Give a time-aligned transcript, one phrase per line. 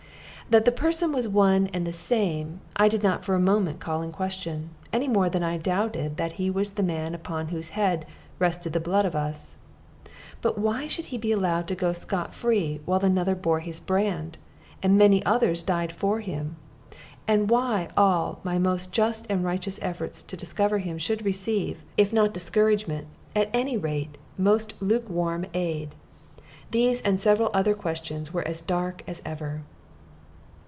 [0.49, 4.01] That the person was one and the same, I did not for a moment call
[4.01, 8.05] in question, any more than I doubted that he was the man upon whose head
[8.37, 9.55] rested the blood of us.
[10.41, 14.37] But why he should be allowed to go scot free while another bore his brand,
[14.83, 16.57] and many others died for him,
[17.25, 22.11] and why all my most just and righteous efforts to discover him should receive, if
[22.11, 23.07] not discouragement,
[23.37, 25.95] at any rate most lukewarm aid
[26.71, 29.61] these and several other questions were as dark as ever.